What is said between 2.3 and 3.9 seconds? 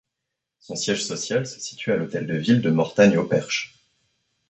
Ville de Mortagne-au-Perche.